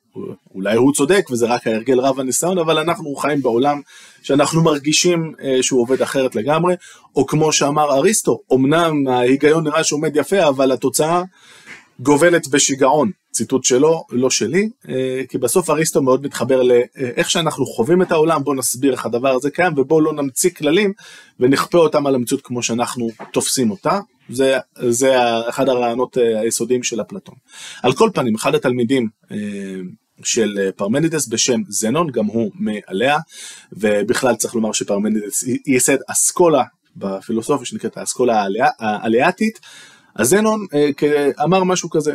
אולי 0.54 0.76
הוא 0.76 0.92
צודק 0.92 1.24
וזה 1.30 1.46
רק 1.46 1.66
ההרגל 1.66 2.00
רב 2.00 2.20
הניסיון, 2.20 2.58
אבל 2.58 2.78
אנחנו 2.78 3.14
חיים 3.14 3.42
בעולם 3.42 3.80
שאנחנו 4.22 4.62
מרגישים 4.62 5.32
אה, 5.42 5.62
שהוא 5.62 5.80
עובד 5.80 6.02
אחרת 6.02 6.34
לגמרי, 6.34 6.74
או 7.16 7.26
כמו 7.26 7.52
שאמר 7.52 7.92
אריסטו, 7.92 8.38
אמנם 8.52 9.08
ההיגיון 9.08 9.64
נראה 9.64 9.84
שעומד 9.84 10.16
יפה, 10.16 10.48
אבל 10.48 10.72
התוצאה 10.72 11.22
גובלת 12.00 12.48
בשיגעון. 12.48 13.10
ציטוט 13.32 13.64
שלו, 13.64 14.04
לא 14.10 14.30
שלי, 14.30 14.68
אה, 14.88 15.22
כי 15.28 15.38
בסוף 15.38 15.70
אריסטו 15.70 16.02
מאוד 16.02 16.22
מתחבר 16.22 16.62
לאיך 16.62 17.30
שאנחנו 17.30 17.66
חווים 17.66 18.02
את 18.02 18.12
העולם, 18.12 18.44
בואו 18.44 18.56
נסביר 18.56 18.92
איך 18.92 19.06
הדבר 19.06 19.28
הזה 19.28 19.50
קיים, 19.50 19.72
ובואו 19.76 20.00
לא 20.00 20.12
נמציא 20.12 20.50
כללים 20.50 20.92
ונכפה 21.40 21.78
אותם 21.78 22.06
על 22.06 22.14
המציאות 22.14 22.42
כמו 22.46 22.62
שאנחנו 22.62 23.08
תופסים 23.32 23.70
אותה. 23.70 24.00
זה, 24.28 24.58
זה 24.88 25.16
אחד 25.48 25.68
הרעיונות 25.68 26.18
אה, 26.18 26.40
היסודיים 26.40 26.82
של 26.82 27.00
אפלטון. 27.00 27.34
על 27.82 27.92
כל 27.92 28.10
פנים, 28.14 28.34
אחד 28.34 28.54
התלמידים 28.54 29.08
אה, 29.30 29.36
של 30.24 30.70
פרמנידס 30.76 31.28
בשם 31.28 31.60
זנון, 31.68 32.10
גם 32.10 32.24
הוא 32.24 32.50
מעליה, 32.54 33.18
ובכלל 33.72 34.34
צריך 34.34 34.54
לומר 34.54 34.72
שפרמנידס 34.72 35.44
ייסד 35.66 35.96
אסכולה 36.08 36.64
בפילוסופיה 36.96 37.66
שנקראת 37.66 37.96
האסכולה 37.96 38.44
האליאטית, 38.78 39.60
אז 40.14 40.28
זנון 40.28 40.66
אמר 41.42 41.64
משהו 41.64 41.90
כזה, 41.90 42.14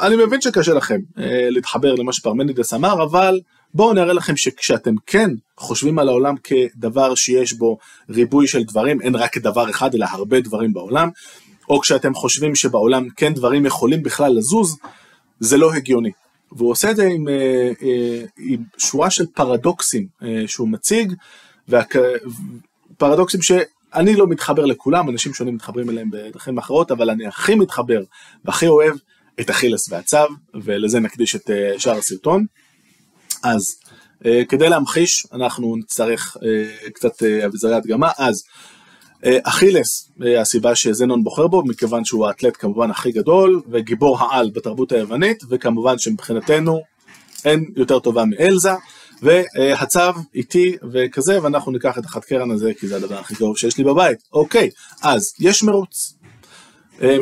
אני 0.00 0.16
מבין 0.16 0.40
שקשה 0.40 0.74
לכם 0.74 1.00
אה, 1.18 1.50
להתחבר 1.50 1.94
למה 1.94 2.12
שפרמנידס 2.12 2.74
אמר, 2.74 3.02
אבל 3.02 3.40
בואו 3.74 3.92
נראה 3.92 4.12
לכם 4.12 4.36
שכשאתם 4.36 4.94
כן 5.06 5.30
חושבים 5.56 5.98
על 5.98 6.08
העולם 6.08 6.34
כדבר 6.44 7.14
שיש 7.14 7.52
בו 7.52 7.78
ריבוי 8.10 8.46
של 8.46 8.64
דברים, 8.64 9.00
אין 9.00 9.16
רק 9.16 9.38
דבר 9.38 9.70
אחד 9.70 9.94
אלא 9.94 10.06
הרבה 10.10 10.40
דברים 10.40 10.72
בעולם, 10.72 11.08
או 11.68 11.80
כשאתם 11.80 12.14
חושבים 12.14 12.54
שבעולם 12.54 13.08
כן 13.16 13.34
דברים 13.34 13.66
יכולים 13.66 14.02
בכלל 14.02 14.32
לזוז, 14.32 14.78
זה 15.40 15.56
לא 15.56 15.74
הגיוני. 15.74 16.10
והוא 16.52 16.70
עושה 16.70 16.90
את 16.90 16.96
זה 16.96 17.06
עם, 17.06 17.28
אה, 17.28 17.72
אה, 17.82 18.24
עם 18.38 18.62
שורה 18.78 19.10
של 19.10 19.26
פרדוקסים 19.26 20.06
שהוא 20.46 20.68
מציג. 20.68 21.12
פרדוקסים 22.96 23.42
שאני 23.42 24.16
לא 24.16 24.26
מתחבר 24.26 24.64
לכולם, 24.64 25.08
אנשים 25.08 25.34
שונים 25.34 25.54
מתחברים 25.54 25.90
אליהם 25.90 26.10
בדרכים 26.10 26.58
אחרות, 26.58 26.90
אבל 26.90 27.10
אני 27.10 27.26
הכי 27.26 27.54
מתחבר 27.54 28.02
והכי 28.44 28.66
אוהב 28.66 28.94
את 29.40 29.50
אכילס 29.50 29.92
והצו, 29.92 30.16
ולזה 30.54 31.00
נקדיש 31.00 31.36
את 31.36 31.50
אה, 31.50 31.78
שאר 31.78 31.98
הסרטון. 31.98 32.46
אז 33.42 33.76
אה, 34.26 34.42
כדי 34.48 34.68
להמחיש, 34.68 35.26
אנחנו 35.32 35.76
נצטרך 35.76 36.36
אה, 36.42 36.90
קצת 36.90 37.22
אביזרי 37.22 37.74
הדגמה, 37.74 38.10
אז 38.18 38.42
אכילס, 39.24 40.10
הסיבה 40.40 40.74
שזנון 40.74 41.24
בוחר 41.24 41.46
בו, 41.46 41.62
מכיוון 41.64 42.04
שהוא 42.04 42.26
האתלט 42.26 42.56
כמובן 42.58 42.90
הכי 42.90 43.12
גדול, 43.12 43.62
וגיבור 43.70 44.18
העל 44.18 44.50
בתרבות 44.54 44.92
היוונית, 44.92 45.42
וכמובן 45.48 45.98
שמבחינתנו 45.98 46.80
אין 47.44 47.64
יותר 47.76 47.98
טובה 47.98 48.24
מאלזה, 48.24 48.72
והצו 49.22 50.00
איתי 50.34 50.76
וכזה, 50.92 51.42
ואנחנו 51.42 51.72
ניקח 51.72 51.98
את 51.98 52.04
החד 52.04 52.20
קרן 52.20 52.50
הזה, 52.50 52.72
כי 52.80 52.86
זה 52.86 52.96
הדבר 52.96 53.18
הכי 53.18 53.34
טוב 53.34 53.58
שיש 53.58 53.78
לי 53.78 53.84
בבית. 53.84 54.18
אוקיי, 54.32 54.70
אז 55.02 55.32
יש 55.40 55.62
מרוץ. 55.62 56.14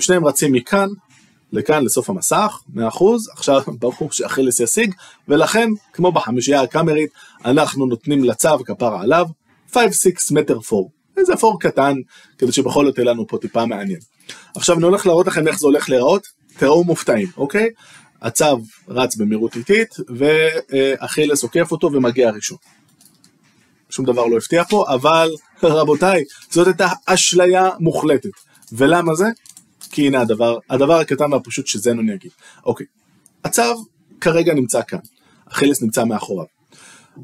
שניהם 0.00 0.24
רצים 0.24 0.52
מכאן 0.52 0.88
לכאן 1.52 1.84
לסוף 1.84 2.10
המסך, 2.10 2.58
100%, 2.76 2.78
עכשיו 3.32 3.62
ברור 3.80 4.12
שאכילס 4.12 4.60
ישיג, 4.60 4.94
ולכן, 5.28 5.68
כמו 5.92 6.12
בחמישייה 6.12 6.62
הקאמרית, 6.62 7.10
אנחנו 7.44 7.86
נותנים 7.86 8.24
לצו 8.24 8.58
כפרה 8.64 9.02
עליו, 9.02 9.26
5-6 9.72 9.76
מטר 10.30 10.60
פור, 10.60 10.90
איזה 11.16 11.36
פור 11.36 11.60
קטן, 11.60 11.96
כדי 12.38 12.52
שבכל 12.52 12.86
זאת 12.86 12.98
יהיה 12.98 13.10
לנו 13.10 13.26
פה 13.26 13.38
טיפה 13.38 13.66
מעניין. 13.66 14.00
עכשיו 14.56 14.76
אני 14.76 14.84
הולך 14.84 15.06
להראות 15.06 15.26
לכם 15.26 15.48
איך 15.48 15.58
זה 15.58 15.66
הולך 15.66 15.90
להיראות, 15.90 16.26
תראו 16.58 16.84
מופתעים, 16.84 17.28
אוקיי? 17.36 17.68
הצו 18.22 18.58
רץ 18.88 19.16
במהירות 19.16 19.56
איטית, 19.56 19.96
ואכילס 20.08 21.42
עוקף 21.42 21.72
אותו 21.72 21.92
ומגיע 21.92 22.30
ראשון. 22.30 22.58
שום 23.90 24.04
דבר 24.06 24.26
לא 24.26 24.36
הפתיע 24.36 24.64
פה, 24.64 24.84
אבל 24.88 25.30
רבותיי, 25.62 26.24
זאת 26.50 26.66
הייתה 26.66 26.88
אשליה 27.06 27.70
מוחלטת. 27.80 28.30
ולמה 28.72 29.14
זה? 29.14 29.24
כי 29.90 30.06
הנה 30.06 30.20
הדבר, 30.20 30.58
הדבר 30.70 30.94
הקטן 31.00 31.32
והפשוט 31.32 31.66
שזנון 31.66 32.08
יגיד. 32.08 32.30
אוקיי, 32.66 32.86
הצו 33.44 33.84
כרגע 34.20 34.54
נמצא 34.54 34.82
כאן, 34.82 34.98
אכילס 35.52 35.82
נמצא 35.82 36.04
מאחוריו. 36.04 36.46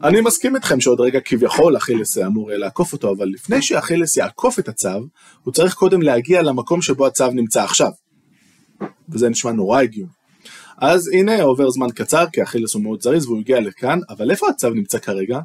אני 0.03 0.21
מסכים 0.21 0.57
איתכם 0.57 0.81
שעוד 0.81 1.01
רגע 1.01 1.21
כביכול 1.21 1.77
אכילס 1.77 2.19
אמור 2.19 2.51
לעקוף 2.53 2.93
אותו, 2.93 3.13
אבל 3.13 3.27
לפני 3.27 3.63
שאכילס 3.63 4.17
יעקוף 4.17 4.59
את 4.59 4.69
הצו, 4.69 4.89
הוא 5.43 5.55
צריך 5.55 5.75
קודם 5.75 6.03
להגיע 6.03 6.43
למקום 6.43 6.83
שבו 6.83 7.07
הצו 7.07 7.31
נמצא 7.31 7.65
עכשיו. 7.65 7.91
וזה 9.09 9.29
נשמע 9.29 9.53
נורא 9.53 9.81
הגיוני. 9.81 10.11
אז 10.79 11.11
הנה 11.13 11.43
עובר 11.43 11.71
זמן 11.71 11.91
קצר, 11.95 12.25
כי 12.33 12.43
אכילס 12.43 12.75
הוא 12.75 12.83
מאוד 12.83 13.03
זריז 13.03 13.27
והוא 13.27 13.39
הגיע 13.39 13.61
לכאן, 13.61 13.99
אבל 14.09 14.31
איפה 14.31 14.49
הצו 14.49 14.71
נמצא 14.71 14.99
כרגע? 14.99 15.41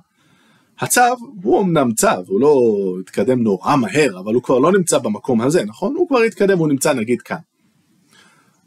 הצו 0.81 1.01
הוא 1.43 1.61
אמנם 1.61 1.93
צו, 1.93 2.07
הוא 2.27 2.41
לא 2.41 2.61
התקדם 2.99 3.43
נורא 3.43 3.75
מהר, 3.75 4.19
אבל 4.19 4.33
הוא 4.33 4.43
כבר 4.43 4.59
לא 4.59 4.71
נמצא 4.71 4.97
במקום 4.97 5.41
הזה, 5.41 5.63
נכון? 5.65 5.95
הוא 5.95 6.07
כבר 6.07 6.19
התקדם, 6.19 6.57
הוא 6.57 6.67
נמצא 6.67 6.93
נגיד 6.93 7.21
כאן. 7.21 7.37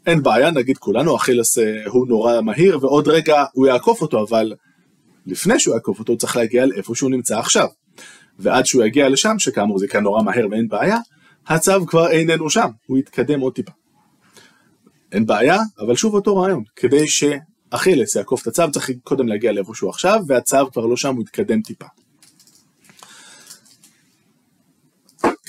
אין 0.05 0.23
בעיה, 0.23 0.51
נגיד 0.51 0.77
כולנו, 0.77 1.15
אכילס 1.15 1.57
אה, 1.57 1.81
הוא 1.87 2.07
נורא 2.07 2.41
מהיר, 2.41 2.77
ועוד 2.81 3.07
רגע 3.07 3.43
הוא 3.53 3.67
יעקוף 3.67 4.01
אותו, 4.01 4.25
אבל 4.27 4.53
לפני 5.25 5.59
שהוא 5.59 5.73
יעקוף 5.73 5.99
אותו, 5.99 6.13
הוא 6.13 6.19
צריך 6.19 6.35
להגיע 6.35 6.65
לאיפה 6.65 6.95
שהוא 6.95 7.11
נמצא 7.11 7.39
עכשיו. 7.39 7.67
ועד 8.39 8.65
שהוא 8.65 8.83
יגיע 8.83 9.09
לשם, 9.09 9.35
שכאמור 9.39 9.79
זה 9.79 9.87
כאן 9.87 10.03
נורא 10.03 10.23
מהר 10.23 10.47
ואין 10.51 10.67
בעיה, 10.67 10.97
הצו 11.47 11.85
כבר 11.87 12.09
איננו 12.09 12.49
שם, 12.49 12.67
הוא 12.87 12.97
יתקדם 12.97 13.39
עוד 13.39 13.53
טיפה. 13.53 13.71
אין 15.11 15.25
בעיה, 15.25 15.57
אבל 15.79 15.95
שוב 15.95 16.13
אותו 16.13 16.37
רעיון, 16.37 16.63
כדי 16.75 17.05
שאכילס 17.07 18.15
יעקוף 18.15 18.41
את 18.41 18.47
הצו, 18.47 18.63
צריך 18.71 18.89
קודם 19.03 19.27
להגיע 19.27 19.51
לאיפה 19.51 19.75
שהוא 19.75 19.89
עכשיו, 19.89 20.19
והצו 20.27 20.71
כבר 20.71 20.85
לא 20.85 20.97
שם, 20.97 21.15
הוא 21.15 21.21
יתקדם 21.21 21.61
טיפה. 21.61 21.85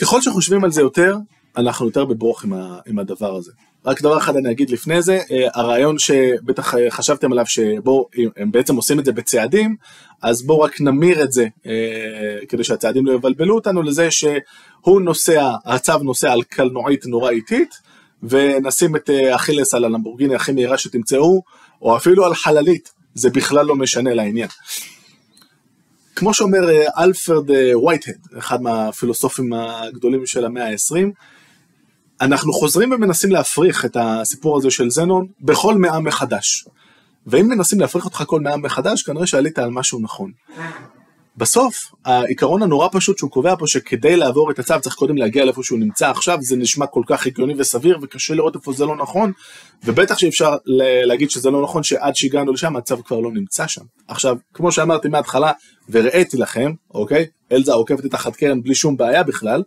ככל 0.00 0.20
שחושבים 0.20 0.64
על 0.64 0.70
זה 0.70 0.80
יותר, 0.80 1.16
אנחנו 1.56 1.86
יותר 1.86 2.04
בברוך 2.04 2.44
עם, 2.44 2.52
ה, 2.52 2.78
עם 2.86 2.98
הדבר 2.98 3.36
הזה. 3.36 3.52
רק 3.86 4.02
דבר 4.02 4.18
אחד 4.18 4.36
אני 4.36 4.50
אגיד 4.50 4.70
לפני 4.70 5.02
זה, 5.02 5.20
אה, 5.30 5.48
הרעיון 5.54 5.98
שבטח 5.98 6.74
אה, 6.74 6.90
חשבתם 6.90 7.32
עליו 7.32 7.46
שבו 7.46 8.08
הם 8.36 8.52
בעצם 8.52 8.76
עושים 8.76 9.00
את 9.00 9.04
זה 9.04 9.12
בצעדים, 9.12 9.76
אז 10.22 10.42
בואו 10.42 10.60
רק 10.60 10.80
נמיר 10.80 11.22
את 11.22 11.32
זה 11.32 11.46
אה, 11.66 12.38
כדי 12.48 12.64
שהצעדים 12.64 13.06
לא 13.06 13.12
יבלבלו 13.12 13.54
אותנו 13.54 13.82
לזה 13.82 14.10
שהוא 14.10 15.00
נוסע, 15.00 15.54
הצו 15.64 15.98
נוסע 15.98 16.32
על 16.32 16.42
קלנועית 16.42 17.06
נורא 17.06 17.30
איטית, 17.30 17.74
ונשים 18.22 18.96
את 18.96 19.10
אכילס 19.34 19.74
על 19.74 19.84
הלמבורגיני 19.84 20.34
הכי 20.34 20.52
מהירה 20.52 20.78
שתמצאו, 20.78 21.42
או 21.82 21.96
אפילו 21.96 22.24
על 22.24 22.34
חללית, 22.34 22.92
זה 23.14 23.30
בכלל 23.30 23.66
לא 23.66 23.76
משנה 23.76 24.14
לעניין. 24.14 24.48
כמו 26.16 26.34
שאומר 26.34 26.70
אה, 26.70 27.04
אלפרד 27.04 27.50
וייטהד, 27.50 28.14
אה, 28.32 28.38
אחד 28.38 28.62
מהפילוסופים 28.62 29.52
הגדולים 29.52 30.26
של 30.26 30.44
המאה 30.44 30.68
ה-20, 30.68 31.06
אנחנו 32.20 32.52
חוזרים 32.52 32.92
ומנסים 32.92 33.30
להפריך 33.30 33.84
את 33.84 33.96
הסיפור 34.00 34.56
הזה 34.56 34.70
של 34.70 34.90
זנון 34.90 35.26
בכל 35.40 35.74
מאה 35.74 36.00
מחדש. 36.00 36.64
ואם 37.26 37.48
מנסים 37.48 37.80
להפריך 37.80 38.04
אותך 38.04 38.24
כל 38.26 38.40
מאה 38.40 38.56
מחדש, 38.56 39.02
כנראה 39.02 39.26
שעלית 39.26 39.58
על 39.58 39.70
משהו 39.70 40.00
נכון. 40.00 40.32
בסוף, 41.36 41.92
העיקרון 42.04 42.62
הנורא 42.62 42.88
פשוט 42.92 43.18
שהוא 43.18 43.30
קובע 43.30 43.56
פה 43.58 43.66
שכדי 43.66 44.16
לעבור 44.16 44.50
את 44.50 44.58
הצו 44.58 44.74
צריך 44.80 44.94
קודם 44.94 45.16
להגיע 45.16 45.44
לאיפה 45.44 45.62
שהוא 45.62 45.78
נמצא 45.78 46.10
עכשיו, 46.10 46.38
זה 46.40 46.56
נשמע 46.56 46.86
כל 46.86 47.02
כך 47.06 47.26
הגיוני 47.26 47.54
וסביר 47.58 47.98
וקשה 48.02 48.34
לראות 48.34 48.56
איפה 48.56 48.72
זה 48.72 48.86
לא 48.86 48.96
נכון, 48.96 49.32
ובטח 49.84 50.18
שאפשר 50.18 50.56
להגיד 51.06 51.30
שזה 51.30 51.50
לא 51.50 51.62
נכון 51.62 51.82
שעד 51.82 52.16
שהגענו 52.16 52.52
לשם 52.52 52.76
הצו 52.76 53.04
כבר 53.04 53.20
לא 53.20 53.30
נמצא 53.32 53.66
שם. 53.66 53.82
עכשיו, 54.08 54.36
כמו 54.54 54.72
שאמרתי 54.72 55.08
מההתחלה 55.08 55.52
והראיתי 55.88 56.36
לכם, 56.36 56.72
אוקיי, 56.94 57.26
אלזה 57.52 57.72
עוקבת 57.72 58.06
את 58.06 58.14
החד 58.14 58.36
קרן 58.36 58.62
בלי 58.62 58.74
שום 58.74 58.96
בעיה 58.96 59.22
בכלל, 59.22 59.62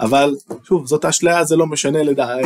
אבל 0.00 0.34
שוב, 0.64 0.86
זאת 0.86 1.04
אשליה, 1.04 1.44
זה 1.44 1.56
לא 1.56 1.66
משנה 1.66 2.02
לדע... 2.02 2.36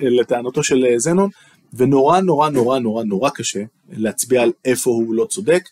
לטענתו 0.00 0.62
של 0.62 0.84
זנון, 0.96 1.30
ונורא 1.74 2.20
נורא 2.20 2.48
נורא 2.48 2.78
נורא 2.78 3.04
נורא 3.04 3.30
קשה 3.30 3.62
להצביע 3.90 4.42
על 4.42 4.52
איפה 4.64 4.90
הוא 4.90 5.14
לא 5.14 5.24
צודק. 5.24 5.62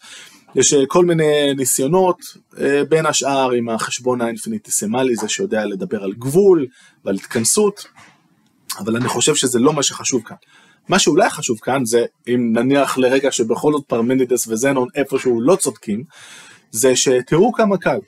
יש 0.54 0.75
אה, 0.75 0.87
כל 0.88 1.04
מיני 1.04 1.54
ניסיונות, 1.54 2.18
אה, 2.61 2.84
בין 2.88 3.06
השאר 3.06 3.50
עם 3.50 3.68
החשבון 3.68 4.20
האינפיניטיסימלי, 4.20 5.16
זה 5.16 5.28
שיודע 5.28 5.64
לדבר 5.64 6.04
על 6.04 6.12
גבול 6.12 6.66
ועל 7.04 7.14
התכנסות, 7.14 7.87
אבל 8.78 8.96
אני 8.96 9.08
חושב 9.08 9.34
שזה 9.34 9.58
לא 9.58 9.73
מה 9.73 9.82
שחשוב 9.82 10.23
כאן. 10.25 10.37
מה 10.88 10.99
שאולי 10.99 11.30
חשוב 11.30 11.58
כאן 11.62 11.84
זה, 11.84 12.04
אם 12.28 12.52
נניח 12.52 12.99
לרגע 12.99 13.32
שבכל 13.32 13.73
זאת 13.73 13.84
פרמנידס 13.87 14.49
וזנון 14.49 14.88
איפשהו 14.94 15.40
לא 15.40 15.56
צודקים, 15.56 16.04
זה 16.70 16.96
שתראו 16.96 17.52
כמה 17.52 17.78
קל, 17.78 17.99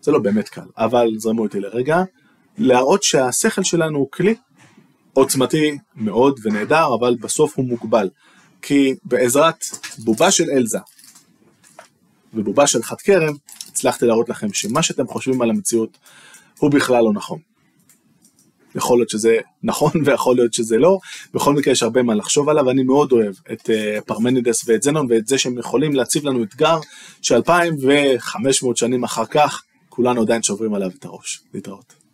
זה 0.00 0.12
לא 0.12 0.18
באמת 0.18 0.48
קל, 0.48 0.66
אבל 0.78 1.08
זרמו 1.16 1.44
איתי 1.44 1.60
לרגע, 1.60 2.02
להראות 2.58 3.02
שהשכל 3.02 3.62
שלנו 3.62 3.98
הוא 3.98 4.08
כלי 4.10 4.34
עוצמתי 5.12 5.78
מאוד 5.94 6.40
ונהדר, 6.42 6.94
אבל 6.94 7.16
בסוף 7.20 7.56
הוא 7.56 7.64
מוגבל. 7.64 8.08
כי 8.62 8.94
בעזרת 9.04 9.64
בובה 9.98 10.30
של 10.30 10.44
אלזה 10.50 10.78
ובובה 12.34 12.66
של 12.66 12.82
חד 12.82 13.00
כרם, 13.00 13.34
הצלחתי 13.68 14.06
להראות 14.06 14.28
לכם 14.28 14.52
שמה 14.52 14.82
שאתם 14.82 15.06
חושבים 15.06 15.42
על 15.42 15.50
המציאות 15.50 15.98
הוא 16.58 16.70
בכלל 16.70 17.04
לא 17.04 17.12
נכון. 17.12 17.38
יכול 18.74 18.98
להיות 18.98 19.10
שזה 19.10 19.38
נכון 19.62 19.92
ויכול 20.04 20.36
להיות 20.36 20.54
שזה 20.54 20.78
לא, 20.78 20.98
בכל 21.34 21.54
מקרה 21.54 21.72
יש 21.72 21.82
הרבה 21.82 22.02
מה 22.02 22.14
לחשוב 22.14 22.48
עליו, 22.48 22.70
אני 22.70 22.82
מאוד 22.82 23.12
אוהב 23.12 23.34
את 23.52 23.70
uh, 23.70 24.00
פרמנידס 24.06 24.68
ואת 24.68 24.82
זנון 24.82 25.06
ואת 25.10 25.26
זה 25.26 25.38
שהם 25.38 25.58
יכולים 25.58 25.94
להציב 25.94 26.26
לנו 26.26 26.42
אתגר 26.42 26.78
שאלפיים 27.22 27.76
וחמש 27.82 28.62
מאות 28.62 28.76
שנים 28.76 29.04
אחר 29.04 29.26
כך 29.26 29.62
כולנו 29.88 30.22
עדיין 30.22 30.42
שוברים 30.42 30.74
עליו 30.74 30.90
את 30.98 31.04
הראש. 31.04 31.40
להתראות. 31.54 32.05